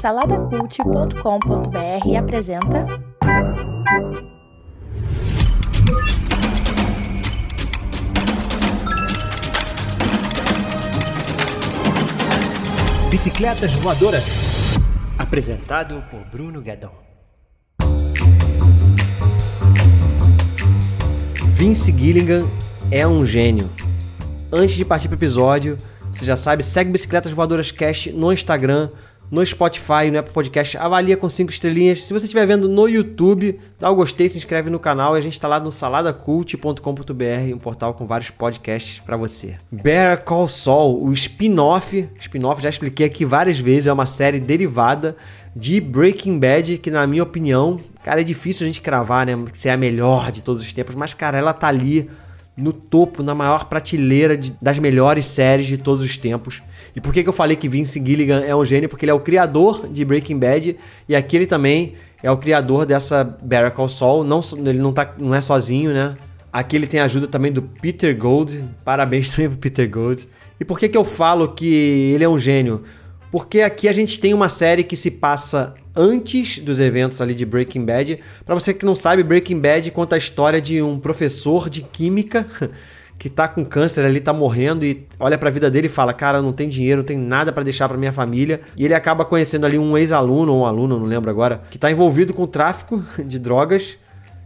[0.00, 2.84] Saladacult.com.br apresenta.
[13.08, 14.24] Bicicletas Voadoras.
[15.16, 16.90] Apresentado por Bruno Guedon.
[21.54, 22.48] Vince Gilligan
[22.90, 23.70] é um gênio.
[24.50, 25.78] Antes de partir para o episódio,
[26.12, 28.90] você já sabe, segue Bicicletas Voadoras Cast no Instagram,
[29.32, 32.04] no Spotify, no Apple Podcast, avalia com 5 estrelinhas.
[32.04, 35.22] Se você estiver vendo no YouTube, dá o gostei, se inscreve no canal e a
[35.22, 39.56] gente está lá no saladacult.com.br, um portal com vários podcasts para você.
[39.70, 45.16] Bear Call Saul, o spin-off, spin-off já expliquei aqui várias vezes, é uma série derivada
[45.56, 49.66] de Breaking Bad, que na minha opinião, cara, é difícil a gente cravar, né, se
[49.66, 52.10] é a melhor de todos os tempos, mas cara, ela tá ali
[52.56, 56.62] no topo, na maior prateleira de, das melhores séries de todos os tempos.
[56.94, 58.88] E por que, que eu falei que Vince Gilligan é um gênio?
[58.88, 60.76] Porque ele é o criador de Breaking Bad
[61.08, 64.22] e aqui ele também é o criador dessa Better Call Saul.
[64.22, 66.14] Não, ele não, tá, não é sozinho, né?
[66.52, 68.62] Aqui ele tem a ajuda também do Peter Gold.
[68.84, 70.28] Parabéns também pro Peter Gold.
[70.60, 72.82] E por que, que eu falo que ele é um gênio?
[73.32, 77.46] Porque aqui a gente tem uma série que se passa antes dos eventos ali de
[77.46, 78.18] Breaking Bad.
[78.44, 82.46] Para você que não sabe, Breaking Bad conta a história de um professor de química
[83.18, 86.12] que tá com câncer ali, tá morrendo e olha para a vida dele e fala:
[86.12, 88.60] "Cara, não tem dinheiro, não tem nada para deixar para minha família".
[88.76, 91.90] E ele acaba conhecendo ali um ex-aluno ou um aluno, não lembro agora, que tá
[91.90, 93.96] envolvido com tráfico de drogas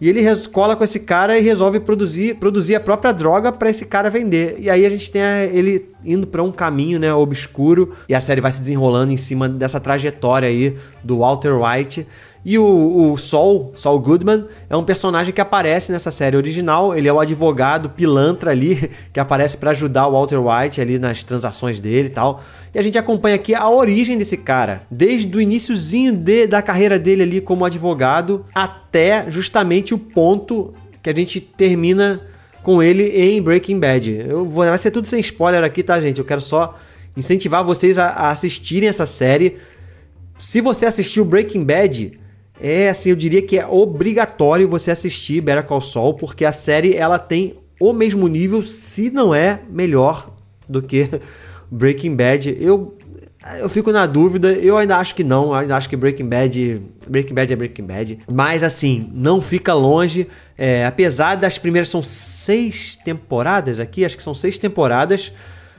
[0.00, 3.84] e ele cola com esse cara e resolve produzir, produzir a própria droga para esse
[3.84, 4.56] cara vender.
[4.58, 8.40] E aí a gente tem ele indo para um caminho, né, obscuro, e a série
[8.40, 12.06] vai se desenrolando em cima dessa trajetória aí do Walter White.
[12.48, 16.96] E o, o Saul, Saul Goodman, é um personagem que aparece nessa série original.
[16.96, 21.22] Ele é o advogado pilantra ali, que aparece para ajudar o Walter White ali nas
[21.22, 22.42] transações dele e tal.
[22.74, 26.98] E a gente acompanha aqui a origem desse cara, desde o iníciozinho de, da carreira
[26.98, 32.22] dele ali como advogado até justamente o ponto que a gente termina
[32.62, 34.24] com ele em Breaking Bad.
[34.26, 36.18] Eu vou, vai ser tudo sem spoiler aqui, tá, gente?
[36.18, 36.78] Eu quero só
[37.14, 39.58] incentivar vocês a, a assistirem essa série.
[40.40, 42.18] Se você assistiu Breaking Bad,
[42.60, 46.94] é assim, eu diria que é obrigatório você assistir Better Call Saul, porque a série
[46.94, 50.32] ela tem o mesmo nível, se não é melhor
[50.68, 51.08] do que
[51.70, 52.56] Breaking Bad.
[52.60, 52.96] Eu
[53.60, 56.82] eu fico na dúvida, eu ainda acho que não, eu ainda acho que Breaking Bad,
[57.06, 60.26] Breaking Bad é Breaking Bad, mas assim, não fica longe,
[60.56, 65.32] é, apesar das primeiras são seis temporadas aqui, acho que são seis temporadas,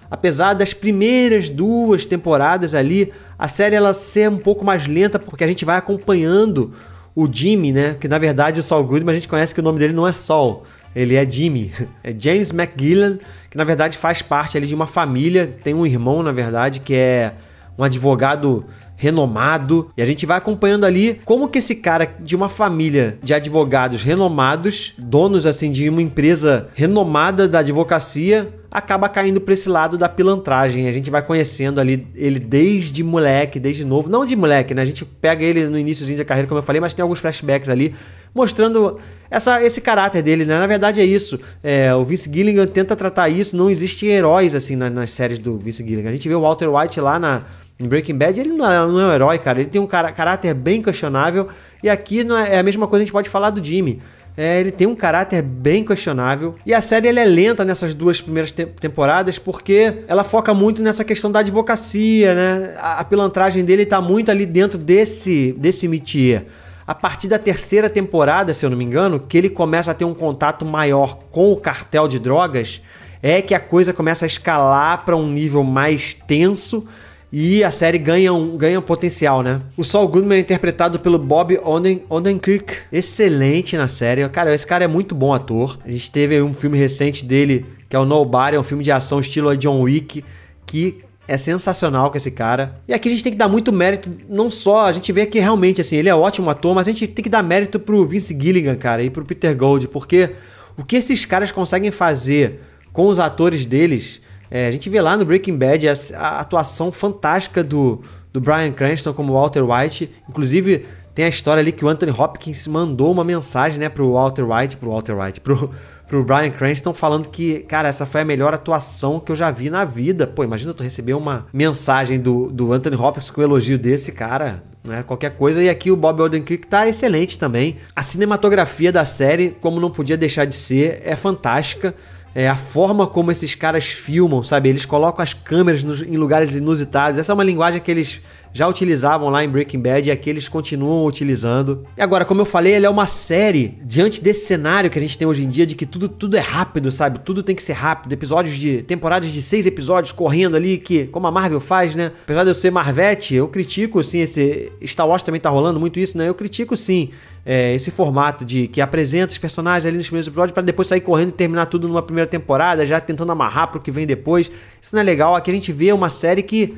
[0.09, 5.43] apesar das primeiras duas temporadas ali, a série ela ser um pouco mais lenta, porque
[5.43, 6.73] a gente vai acompanhando
[7.15, 7.95] o Jimmy, né?
[7.99, 10.11] Que na verdade o Saul Goodman a gente conhece que o nome dele não é
[10.11, 10.63] Saul,
[10.95, 11.71] ele é Jimmy.
[12.03, 13.17] É James McGillan,
[13.49, 16.95] que na verdade faz parte ali de uma família, tem um irmão, na verdade, que
[16.95, 17.33] é
[17.79, 18.65] um advogado
[18.99, 19.89] renomado.
[19.95, 24.03] E a gente vai acompanhando ali como que esse cara de uma família de advogados
[24.03, 30.09] renomados, donos assim de uma empresa renomada da advocacia, acaba caindo para esse lado da
[30.09, 30.87] pilantragem.
[30.87, 34.09] A gente vai conhecendo ali ele desde moleque, desde novo.
[34.09, 34.81] Não de moleque, né?
[34.81, 37.69] A gente pega ele no iníciozinho da carreira, como eu falei, mas tem alguns flashbacks
[37.69, 37.95] ali
[38.35, 38.99] mostrando
[39.31, 40.59] essa, esse caráter dele, né?
[40.59, 41.39] Na verdade é isso.
[41.63, 43.55] É, o Vince Gilligan tenta tratar isso.
[43.55, 46.09] Não existem heróis assim nas, nas séries do Vince Gilligan.
[46.09, 47.43] A gente vê o Walter White lá na
[47.79, 49.61] em Breaking Bad ele não é, não é um herói, cara.
[49.61, 51.47] Ele tem um car caráter bem questionável.
[51.81, 54.01] E aqui não é, é, a mesma coisa que a gente pode falar do Jimmy.
[54.35, 56.55] É, ele tem um caráter bem questionável.
[56.65, 61.05] E a série é lenta nessas duas primeiras te temporadas porque ela foca muito nessa
[61.05, 62.75] questão da advocacia, né?
[62.77, 66.47] A, a pilantragem dele tá muito ali dentro desse, desse métier.
[66.85, 70.05] A partir da terceira temporada, se eu não me engano, que ele começa a ter
[70.05, 72.81] um contato maior com o cartel de drogas,
[73.21, 76.85] é que a coisa começa a escalar para um nível mais tenso
[77.31, 79.61] e a série ganha um, ganha um potencial, né?
[79.77, 82.73] O Saul Goodman é interpretado pelo Bob Oden, Odenkirk.
[82.91, 84.27] Excelente na série.
[84.29, 85.77] Cara, esse cara é muito bom ator.
[85.85, 88.91] A gente teve um filme recente dele, que é o Nobody, é um filme de
[88.91, 90.23] ação estilo John Wick,
[90.65, 90.97] que
[91.27, 92.75] é sensacional com esse cara.
[92.87, 95.39] E aqui a gente tem que dar muito mérito, não só, a gente vê que
[95.39, 98.35] realmente, assim, ele é ótimo ator, mas a gente tem que dar mérito pro Vince
[98.35, 100.31] Gilligan, cara, e pro Peter Gold, porque
[100.75, 102.61] o que esses caras conseguem fazer
[102.91, 104.19] com os atores deles
[104.51, 108.01] é, a gente vê lá no Breaking Bad a, a, atuação fantástica do,
[108.33, 110.09] do Brian Cranston como Walter White.
[110.27, 114.43] Inclusive, tem a história ali que o Anthony Hopkins mandou uma mensagem, né, pro Walter
[114.43, 115.69] White, pro Walter White, pro,
[116.07, 119.69] pro Brian Cranston falando que, cara, essa foi a melhor atuação que eu já vi
[119.69, 120.25] na vida.
[120.25, 124.63] Pô, imagina tu receber uma mensagem do, do Anthony Hopkins com um elogio desse, cara,
[124.83, 125.61] né, qualquer coisa.
[125.61, 127.77] E aqui o Bob Odenkirk tá excelente também.
[127.95, 131.93] A cinematografia da série, como não podia deixar de ser, é fantástica
[132.39, 134.69] é, a forma como esses caras filmam, sabe?
[134.69, 137.19] Eles colocam as câmeras nos, em lugares inusitados.
[137.19, 138.21] Essa é uma linguagem que eles
[138.53, 141.85] já utilizavam lá em Breaking Bad e aqui eles continuam utilizando.
[141.97, 145.17] E agora, como eu falei, ele é uma série diante desse cenário que a gente
[145.17, 147.19] tem hoje em dia de que tudo, tudo é rápido, sabe?
[147.19, 148.11] Tudo tem que ser rápido.
[148.13, 152.11] Episódios de temporadas de seis episódios correndo ali, que como a Marvel faz, né?
[152.23, 155.99] Apesar de eu ser Marvete, eu critico sim esse Star Wars também tá rolando muito
[155.99, 156.27] isso, né?
[156.27, 157.09] Eu critico sim
[157.45, 161.01] é, esse formato de que apresenta os personagens ali nos primeiros episódios para depois sair
[161.01, 164.51] correndo e terminar tudo numa primeira temporada, já tentando amarrar pro que vem depois.
[164.81, 165.35] Isso não é legal.
[165.35, 166.75] Aqui a gente vê uma série que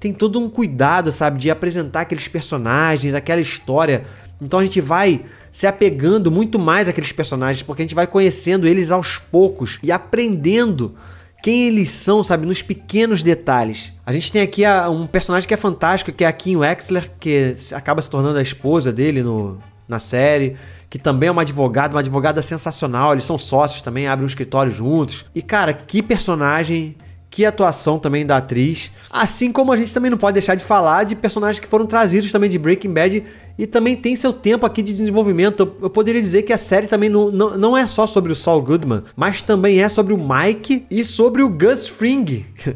[0.00, 4.04] tem todo um cuidado, sabe, de apresentar aqueles personagens, aquela história.
[4.40, 8.66] Então a gente vai se apegando muito mais àqueles personagens, porque a gente vai conhecendo
[8.66, 10.94] eles aos poucos e aprendendo
[11.42, 13.92] quem eles são, sabe, nos pequenos detalhes.
[14.04, 17.54] A gente tem aqui um personagem que é fantástico, que é a Kim Wexler, que
[17.72, 20.56] acaba se tornando a esposa dele no, na série
[20.90, 23.12] que também é uma advogada, uma advogada sensacional.
[23.12, 25.24] Eles são sócios também, abrem um escritório juntos.
[25.32, 26.96] E cara, que personagem
[27.30, 28.90] que atuação também da atriz.
[29.08, 32.32] Assim como a gente também não pode deixar de falar de personagens que foram trazidos
[32.32, 33.24] também de Breaking Bad
[33.56, 35.60] e também tem seu tempo aqui de desenvolvimento.
[35.80, 38.62] Eu, poderia dizer que a série também não, não, não é só sobre o Saul
[38.62, 42.44] Goodman, mas também é sobre o Mike e sobre o Gus Fring.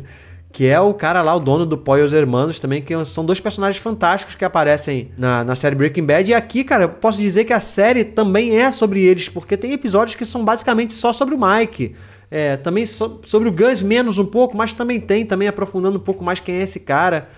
[0.53, 3.41] que é o cara lá, o dono do Poi os Hermanos também, que são dois
[3.41, 6.31] personagens fantásticos que aparecem na, na série Breaking Bad.
[6.31, 9.73] E aqui, cara, eu posso dizer que a série também é sobre eles, porque tem
[9.73, 11.97] episódios que são basicamente só sobre o Mike.
[12.37, 16.01] É, também so, sobre o Gus menos um pouco, mas também tem, também aprofundando um
[16.01, 17.29] pouco mais quem é esse cara.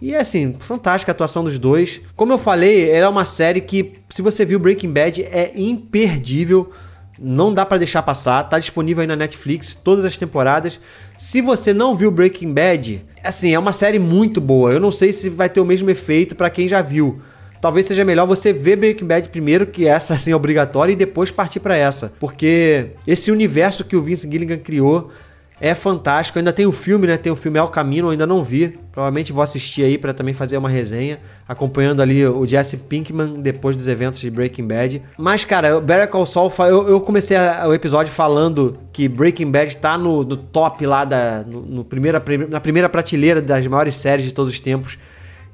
[0.00, 2.00] E é assim, fantástica a atuação dos dois.
[2.16, 6.70] Como eu falei, ela é uma série que, se você viu Breaking Bad, é imperdível.
[7.18, 8.44] Não dá para deixar passar.
[8.44, 10.80] Tá disponível aí na Netflix, todas as temporadas.
[11.18, 14.72] Se você não viu Breaking Bad, assim, é uma série muito boa.
[14.72, 17.20] Eu não sei se vai ter o mesmo efeito para quem já viu
[17.60, 21.30] talvez seja melhor você ver Breaking Bad primeiro, que essa assim é obrigatória, e depois
[21.30, 22.12] partir para essa.
[22.18, 25.10] Porque esse universo que o Vince Gilligan criou
[25.60, 26.38] é fantástico.
[26.38, 27.16] Ainda tem o filme, né?
[27.16, 28.74] Tem o filme El Camino, ainda não vi.
[28.92, 31.18] Provavelmente vou assistir aí para também fazer uma resenha,
[31.48, 35.02] acompanhando ali o Jesse Pinkman depois dos eventos de Breaking Bad.
[35.18, 39.96] Mas, cara, Better Call Saul, eu, eu comecei o episódio falando que Breaking Bad tá
[39.98, 44.32] no, no top lá da, no, no primeira, na primeira prateleira das maiores séries de
[44.32, 44.98] todos os tempos.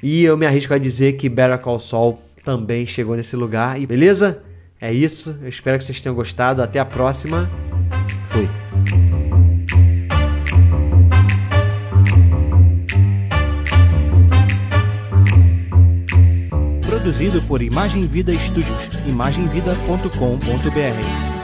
[0.02, 3.80] E eu me arrisco a dizer que Better Call Saul também chegou nesse lugar.
[3.80, 4.42] E beleza?
[4.80, 5.38] É isso.
[5.40, 6.60] Eu espero que vocês tenham gostado.
[6.60, 7.48] Até a próxima.
[8.30, 8.48] Fui.
[16.84, 18.88] Produzido por Imagem Vida Studios.
[19.06, 21.41] imagemvida.com.br